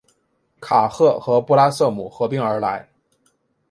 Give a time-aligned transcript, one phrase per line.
[0.59, 2.89] 卡赫和布拉瑟姆合并而来。